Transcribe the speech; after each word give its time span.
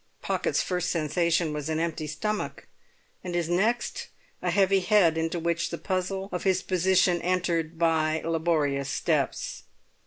Pocket's 0.23 0.63
first 0.63 0.89
sensation 0.89 1.53
was 1.53 1.69
an 1.69 1.79
empty 1.79 2.07
stomach, 2.07 2.65
and 3.23 3.35
his 3.35 3.47
next 3.47 4.07
a 4.41 4.49
heavy 4.49 4.79
head 4.79 5.15
into 5.15 5.37
which 5.39 5.69
the 5.69 5.77
puzzle 5.77 6.27
of 6.31 6.41
his 6.43 6.63
position 6.63 7.21
entered 7.21 7.77
by 7.77 8.21
laborious 8.25 8.89
steps. 8.89 9.61